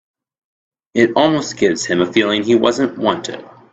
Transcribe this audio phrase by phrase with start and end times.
[0.95, 3.45] It almost gives him a feeling he wasn't wanted.